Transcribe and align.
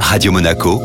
Radio 0.00 0.32
Monaco, 0.32 0.80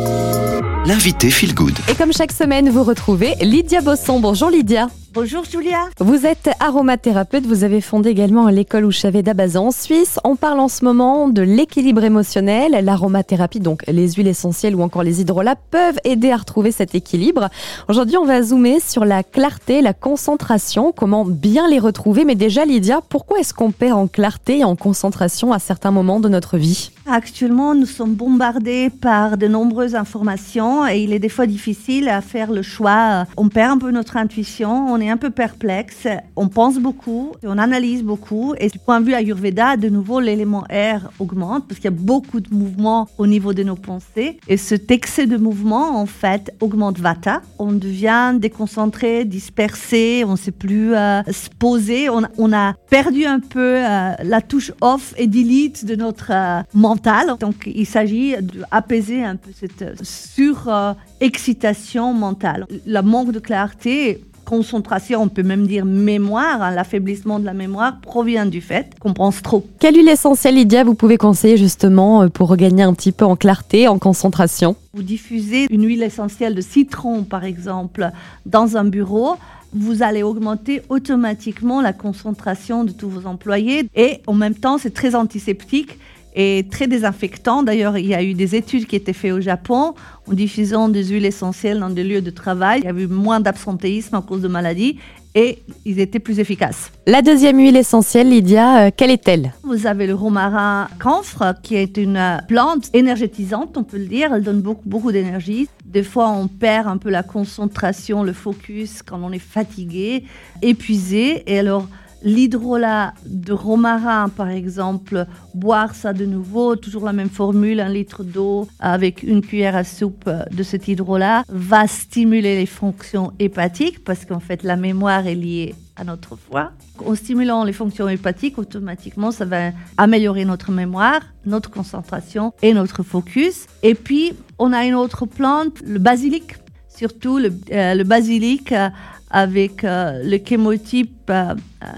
l'invité 0.85 1.30
Feel 1.30 1.53
Good. 1.53 1.77
Et 1.90 1.96
comme 1.96 2.11
chaque 2.11 2.31
semaine, 2.31 2.70
vous 2.70 2.84
retrouvez 2.84 3.35
Lydia 3.42 3.81
Bosson. 3.81 4.20
Bonjour 4.20 4.50
Lydia. 4.50 4.88
Bonjour 5.13 5.44
Julia. 5.44 5.89
Vous 5.99 6.25
êtes 6.25 6.49
aromathérapeute, 6.61 7.45
vous 7.45 7.65
avez 7.65 7.81
fondé 7.81 8.09
également 8.11 8.47
l'école 8.47 8.85
Ouchavé 8.85 9.21
d'Abazan 9.21 9.67
en 9.67 9.71
Suisse. 9.71 10.19
On 10.23 10.37
parle 10.37 10.61
en 10.61 10.69
ce 10.69 10.85
moment 10.85 11.27
de 11.27 11.41
l'équilibre 11.41 12.01
émotionnel. 12.05 12.79
L'aromathérapie, 12.81 13.59
donc 13.59 13.84
les 13.89 14.14
huiles 14.14 14.29
essentielles 14.29 14.73
ou 14.73 14.81
encore 14.81 15.04
les 15.04 15.20
hydrolats, 15.20 15.57
peuvent 15.57 15.99
aider 16.05 16.31
à 16.31 16.38
retrouver 16.38 16.71
cet 16.71 16.95
équilibre. 16.95 17.49
Aujourd'hui, 17.89 18.15
on 18.15 18.25
va 18.25 18.41
zoomer 18.41 18.79
sur 18.79 19.04
la 19.04 19.21
clarté, 19.21 19.81
la 19.81 19.93
concentration, 19.93 20.93
comment 20.95 21.25
bien 21.25 21.68
les 21.68 21.79
retrouver. 21.79 22.23
Mais 22.23 22.36
déjà, 22.36 22.63
Lydia, 22.63 23.02
pourquoi 23.09 23.39
est-ce 23.39 23.54
qu'on 23.54 23.71
perd 23.71 23.97
en 23.97 24.07
clarté 24.07 24.59
et 24.59 24.63
en 24.63 24.77
concentration 24.77 25.52
à 25.52 25.59
certains 25.59 25.91
moments 25.91 26.21
de 26.21 26.29
notre 26.29 26.57
vie? 26.57 26.91
Actuellement, 27.14 27.75
nous 27.75 27.88
sommes 27.88 28.14
bombardés 28.16 28.89
par 28.89 29.38
de 29.38 29.46
nombreuses 29.46 29.95
informations 29.95 30.88
et 30.88 30.99
il 30.99 31.12
est 31.12 31.20
des 31.20 31.27
fois 31.27 31.45
difficile 31.45 32.08
à 32.08 32.22
faire 32.22 32.54
le 32.54 32.62
choix. 32.62 33.26
On 33.35 33.49
perd 33.49 33.72
un 33.73 33.77
peu 33.77 33.91
notre 33.91 34.16
intuition, 34.16 34.88
on 34.88 34.98
est 35.02 35.09
un 35.09 35.18
peu 35.18 35.30
perplexe, 35.30 36.08
on 36.38 36.48
pense 36.48 36.80
beaucoup, 36.80 37.34
on 37.44 37.58
analyse 37.58 38.02
beaucoup. 38.02 38.54
Et 38.59 38.70
du 38.70 38.80
point 38.80 39.02
de 39.02 39.08
vue 39.08 39.13
Ayurveda, 39.13 39.76
de 39.76 39.90
nouveau, 39.90 40.21
l'élément 40.21 40.63
air 40.70 41.12
augmente 41.20 41.68
parce 41.68 41.82
qu'il 41.82 41.91
y 41.91 41.94
a 41.94 41.98
beaucoup 41.98 42.40
de 42.40 42.55
mouvements 42.55 43.09
au 43.18 43.27
niveau 43.27 43.54
de 43.54 43.63
nos 43.63 43.76
pensées. 43.76 44.40
Et 44.48 44.55
cet 44.55 44.90
excès 44.90 45.27
de 45.27 45.35
mouvement, 45.35 45.99
en 45.99 46.05
fait, 46.05 46.55
augmente 46.62 46.98
Vata. 46.98 47.41
On 47.59 47.73
devient 47.73 48.35
déconcentré, 48.38 49.26
dispersé, 49.26 50.23
on 50.26 50.32
ne 50.32 50.38
sait 50.38 50.52
plus 50.52 50.96
euh, 50.96 51.23
se 51.23 51.49
poser. 51.59 52.07
On, 52.09 52.54
a 52.54 52.73
perdu 52.90 53.26
un 53.26 53.41
peu 53.41 53.80
euh, 53.80 54.13
la 54.23 54.40
touche 54.40 54.71
off 54.80 55.13
et 55.18 55.27
delete 55.27 55.84
de 55.84 55.96
notre 55.96 56.32
euh, 56.32 56.62
mental. 56.73 57.01
Donc, 57.40 57.70
il 57.73 57.86
s'agit 57.86 58.36
d'apaiser 58.40 59.23
un 59.23 59.36
peu 59.36 59.52
cette 59.58 60.04
surexcitation 60.04 62.13
mentale. 62.13 62.66
Le 62.85 63.02
manque 63.02 63.32
de 63.32 63.40
clarté 63.40 64.22
concentration, 64.52 65.22
on 65.22 65.30
peut 65.30 65.44
même 65.44 65.66
dire 65.66 65.86
mémoire, 65.86 66.62
hein, 66.62 66.72
l'affaiblissement 66.72 67.40
de 67.40 67.46
la 67.46 67.54
mémoire 67.54 68.02
provient 68.02 68.46
du 68.46 68.60
fait 68.60 68.92
qu'on 69.00 69.14
pense 69.14 69.42
trop. 69.42 69.66
Quelle 69.80 69.96
huile 69.96 70.10
essentielle, 70.10 70.56
Lydia, 70.56 70.84
vous 70.84 70.96
pouvez 70.96 71.18
conseiller 71.18 71.56
justement 71.56 72.24
euh, 72.24 72.28
pour 72.28 72.50
regagner 72.50 72.84
un 72.84 72.94
petit 72.94 73.14
peu 73.14 73.24
en 73.24 73.36
clarté, 73.36 73.88
en 73.88 73.98
concentration? 73.98 74.76
Vous 74.94 75.04
diffusez 75.04 75.68
une 75.70 75.86
huile 75.86 76.04
essentielle 76.04 76.54
de 76.54 76.62
citron, 76.62 77.24
par 77.24 77.46
exemple, 77.46 78.12
dans 78.46 78.76
un 78.76 78.84
bureau. 78.84 79.36
Vous 79.74 80.04
allez 80.04 80.22
augmenter 80.22 80.82
automatiquement 80.90 81.80
la 81.80 81.94
concentration 81.94 82.84
de 82.84 82.92
tous 82.92 83.08
vos 83.08 83.28
employés. 83.28 83.88
Et 83.96 84.20
en 84.28 84.34
même 84.34 84.56
temps 84.56 84.78
c'est 84.78 84.94
très 84.94 85.16
antiseptique 85.16 85.98
et 86.34 86.66
très 86.70 86.88
désinfectant. 86.88 87.64
D'ailleurs, 87.64 87.98
il 87.98 88.08
y 88.08 88.16
a 88.16 88.24
eu 88.24 88.34
des 88.34 88.56
études 88.56 88.88
qui 88.88 88.96
étaient 88.96 89.14
faites 89.14 89.34
au 89.34 89.42
Japon 89.42 89.94
en 90.28 90.34
diffusant 90.34 90.90
des 90.90 91.06
huiles 91.06 91.26
essentielles 91.26 91.80
dans 91.80 91.90
des 91.90 92.04
lieux 92.04 92.22
de 92.22 92.30
travail. 92.30 92.82
Il 92.84 92.86
y 92.86 92.90
a 92.90 93.00
eu 93.00 93.08
moins 93.08 93.40
d'absentéisme 93.40 94.16
à 94.16 94.22
cause 94.22 94.42
de 94.42 94.48
maladies 94.48 94.98
et 95.34 95.59
ils 95.86 96.00
étaient 96.00 96.20
plus 96.20 96.40
efficaces. 96.40 96.92
La 97.08 97.22
deuxième 97.22 97.58
huile 97.58 97.78
essentielle, 97.78 98.30
Lydia, 98.30 98.88
euh, 98.88 98.92
quelle 98.96 99.12
est-elle? 99.12 99.54
Vous 99.64 99.88
avez 99.88 100.08
le 100.08 100.14
romarin 100.14 100.90
camphre, 101.00 101.56
qui 101.64 101.76
est 101.76 101.98
une 101.98 102.42
plante 102.48 102.90
énergétisante, 102.94 103.78
on 103.78 103.84
peut 103.84 103.98
le 103.98 104.06
dire. 104.06 104.34
Elle 104.34 104.44
donne 104.44 104.62
beaucoup, 104.62 104.88
beaucoup 104.88 105.12
d'énergie. 105.12 105.70
Des 105.86 106.04
fois, 106.04 106.30
on 106.30 106.48
perd 106.48 106.88
un 106.88 106.98
peu 106.98 107.09
la 107.09 107.24
concentration, 107.24 108.24
le 108.24 108.34
focus 108.34 109.02
quand 109.02 109.20
on 109.24 109.32
est 109.32 109.40
fatigué, 109.40 110.26
épuisé. 110.62 111.44
Et 111.48 111.59
alors, 111.59 111.88
L'hydrolat 112.24 113.14
de 113.26 113.54
romarin, 113.54 114.30
par 114.30 114.50
exemple, 114.50 115.26
boire 115.56 115.96
ça 115.96 116.14
de 116.14 116.26
nouveau, 116.26 116.76
toujours 116.76 117.06
la 117.06 117.14
même 117.14 117.30
formule, 117.30 117.80
un 117.80 117.90
litre 117.90 118.24
d'eau 118.24 118.68
avec 118.80 119.24
une 119.24 119.42
cuillère 119.42 119.76
à 119.76 119.84
soupe 119.84 120.30
de 120.52 120.64
cet 120.64 120.88
hydrolat, 120.88 121.44
va 121.50 121.88
stimuler 121.88 122.56
les 122.56 122.66
fonctions 122.66 123.34
hépatiques 123.40 124.04
parce 124.04 124.26
qu'en 124.26 124.40
fait 124.40 124.64
la 124.64 124.76
mémoire 124.76 125.26
est 125.26 125.36
liée 125.36 125.76
à 125.96 126.04
notre 126.04 126.36
foie. 126.36 126.72
En 127.06 127.16
stimulant 127.16 127.64
les 127.64 127.74
fonctions 127.74 128.08
hépatiques, 128.08 128.58
automatiquement, 128.58 129.31
ça 129.31 129.46
va 129.46 129.72
améliorer 129.98 130.46
notre 130.46 130.72
mémoire, 130.72 131.22
notre 131.46 131.70
concentration 131.70 132.54
et 132.62 132.74
notre 132.74 133.04
focus. 133.04 133.66
Et 133.84 133.96
puis, 133.96 134.34
on 134.60 134.74
a 134.74 134.86
une 134.86 134.96
autre 134.96 135.26
plante, 135.26 135.81
le 135.86 136.00
basilic 136.00 136.56
surtout 137.02 137.40
le, 137.40 137.52
euh, 137.72 138.04
basilic 138.04 138.72
euh, 138.72 138.90
avec 139.31 139.84
euh, 139.84 140.22
le 140.24 140.38
chémotype 140.46 141.22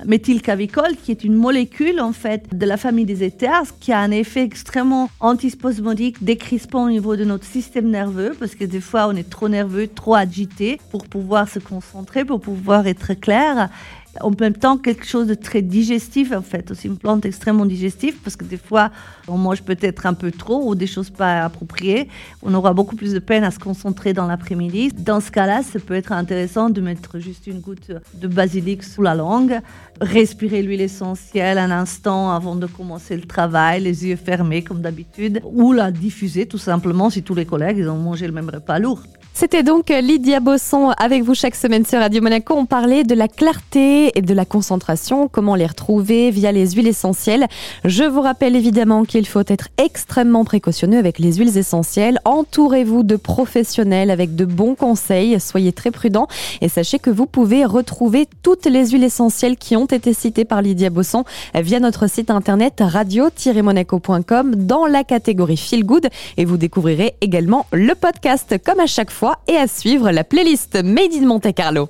méthylcavicol, 0.05 0.95
qui 1.03 1.11
est 1.11 1.23
une 1.23 1.33
molécule 1.33 1.99
en 1.99 2.13
fait 2.13 2.45
de 2.55 2.65
la 2.65 2.77
famille 2.77 3.05
des 3.05 3.23
éthers, 3.23 3.63
qui 3.79 3.91
a 3.91 3.99
un 3.99 4.11
effet 4.11 4.43
extrêmement 4.43 5.09
antispasmodique, 5.19 6.23
décrispant 6.23 6.85
au 6.85 6.89
niveau 6.89 7.15
de 7.15 7.23
notre 7.23 7.45
système 7.45 7.89
nerveux, 7.89 8.35
parce 8.39 8.55
que 8.55 8.65
des 8.65 8.81
fois 8.81 9.07
on 9.07 9.15
est 9.15 9.29
trop 9.29 9.49
nerveux, 9.49 9.87
trop 9.87 10.15
agité 10.15 10.79
pour 10.91 11.07
pouvoir 11.07 11.49
se 11.49 11.59
concentrer, 11.59 12.25
pour 12.25 12.39
pouvoir 12.39 12.87
être 12.87 13.13
clair. 13.13 13.69
En 14.21 14.29
même 14.39 14.53
temps 14.53 14.77
quelque 14.77 15.07
chose 15.07 15.25
de 15.25 15.33
très 15.33 15.63
digestif 15.63 16.31
en 16.33 16.43
fait, 16.43 16.69
aussi 16.69 16.85
une 16.85 16.99
plante 16.99 17.25
extrêmement 17.25 17.65
digestive 17.65 18.15
parce 18.23 18.35
que 18.35 18.45
des 18.45 18.57
fois 18.57 18.91
on 19.27 19.39
mange 19.39 19.63
peut-être 19.63 20.05
un 20.05 20.13
peu 20.13 20.29
trop 20.29 20.69
ou 20.69 20.75
des 20.75 20.85
choses 20.85 21.09
pas 21.09 21.43
appropriées, 21.43 22.07
on 22.43 22.53
aura 22.53 22.73
beaucoup 22.73 22.95
plus 22.95 23.13
de 23.13 23.19
peine 23.19 23.43
à 23.43 23.49
se 23.49 23.57
concentrer 23.57 24.13
dans 24.13 24.27
l'après-midi. 24.27 24.91
Dans 24.95 25.19
ce 25.19 25.31
cas-là, 25.31 25.63
ça 25.63 25.79
peut 25.79 25.95
être 25.95 26.11
intéressant 26.11 26.69
de 26.69 26.79
mettre 26.79 27.17
juste 27.23 27.47
une 27.47 27.61
goutte 27.61 27.91
de 28.15 28.27
basilic 28.27 28.83
sous 28.83 29.01
la 29.01 29.15
langue, 29.15 29.59
respirer 30.01 30.61
l'huile 30.61 30.81
essentielle 30.81 31.57
un 31.57 31.71
instant 31.71 32.31
avant 32.31 32.55
de 32.55 32.67
commencer 32.67 33.15
le 33.15 33.23
travail, 33.23 33.81
les 33.81 34.05
yeux 34.05 34.17
fermés 34.17 34.61
comme 34.61 34.81
d'habitude, 34.81 35.39
ou 35.45 35.71
la 35.71 35.91
diffuser 35.91 36.45
tout 36.45 36.57
simplement 36.57 37.09
si 37.09 37.23
tous 37.23 37.35
les 37.35 37.45
collègues 37.45 37.77
ils 37.77 37.89
ont 37.89 37.97
mangé 37.97 38.27
le 38.27 38.33
même 38.33 38.49
repas 38.49 38.77
lourd. 38.77 39.03
C'était 39.43 39.61
donc 39.61 39.89
Lydia 39.89 40.39
Bosson 40.39 40.93
avec 40.97 41.21
vous 41.21 41.35
chaque 41.35 41.55
semaine 41.55 41.85
sur 41.85 41.99
Radio 41.99 42.21
Monaco. 42.21 42.53
On 42.53 42.65
parlait 42.65 43.03
de 43.03 43.13
la 43.13 43.27
clarté 43.27 44.17
et 44.17 44.21
de 44.21 44.33
la 44.33 44.45
concentration, 44.45 45.27
comment 45.27 45.55
les 45.55 45.65
retrouver 45.65 46.31
via 46.31 46.53
les 46.53 46.71
huiles 46.71 46.87
essentielles. 46.87 47.47
Je 47.83 48.05
vous 48.05 48.21
rappelle 48.21 48.55
évidemment 48.55 49.03
qu'il 49.03 49.27
faut 49.27 49.43
être 49.45 49.67
extrêmement 49.77 50.45
précautionneux 50.45 50.97
avec 50.97 51.19
les 51.19 51.33
huiles 51.33 51.57
essentielles. 51.57 52.19
Entourez-vous 52.23 53.03
de 53.03 53.17
professionnels 53.17 54.11
avec 54.11 54.33
de 54.33 54.45
bons 54.45 54.75
conseils. 54.75 55.37
Soyez 55.41 55.73
très 55.73 55.91
prudents 55.91 56.29
et 56.61 56.69
sachez 56.69 56.99
que 56.99 57.09
vous 57.09 57.25
pouvez 57.25 57.65
retrouver 57.65 58.29
toutes 58.43 58.65
les 58.65 58.91
huiles 58.91 59.03
essentielles 59.03 59.57
qui 59.57 59.75
ont 59.75 59.87
été 59.87 60.13
citées 60.13 60.45
par 60.45 60.61
Lydia 60.61 60.89
Bosson 60.89 61.25
via 61.53 61.81
notre 61.81 62.07
site 62.07 62.31
internet 62.31 62.75
radio-monaco.com 62.79 64.55
dans 64.55 64.85
la 64.85 65.03
catégorie 65.03 65.57
Feel 65.57 65.85
Good 65.85 66.07
et 66.37 66.45
vous 66.45 66.55
découvrirez 66.55 67.15
également 67.19 67.65
le 67.73 67.93
podcast 67.93 68.55
comme 68.63 68.79
à 68.79 68.87
chaque 68.87 69.11
fois 69.11 69.32
et 69.47 69.57
à 69.57 69.67
suivre 69.67 70.11
la 70.11 70.23
playlist 70.23 70.75
Made 70.83 71.13
in 71.13 71.25
Monte 71.25 71.53
Carlo. 71.53 71.89